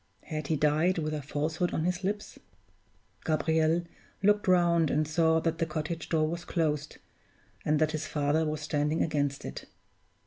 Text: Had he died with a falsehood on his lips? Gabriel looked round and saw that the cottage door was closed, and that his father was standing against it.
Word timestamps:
Had 0.23 0.47
he 0.47 0.55
died 0.55 0.97
with 0.97 1.13
a 1.13 1.21
falsehood 1.21 1.75
on 1.75 1.83
his 1.83 2.03
lips? 2.03 2.39
Gabriel 3.23 3.83
looked 4.23 4.47
round 4.47 4.89
and 4.89 5.07
saw 5.07 5.39
that 5.41 5.59
the 5.59 5.67
cottage 5.67 6.09
door 6.09 6.27
was 6.27 6.43
closed, 6.43 6.97
and 7.63 7.77
that 7.77 7.91
his 7.91 8.07
father 8.07 8.43
was 8.43 8.61
standing 8.61 9.03
against 9.03 9.45
it. 9.45 9.65